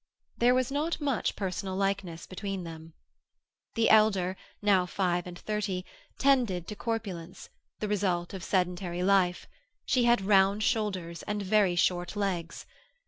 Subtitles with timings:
[0.35, 2.93] There was not much personal likeness between them.
[3.75, 5.85] The elder (now five and thirty)
[6.17, 7.49] tended to corpulence,
[7.81, 9.47] the result of sedentary life;
[9.85, 12.65] she had round shoulders and very short legs.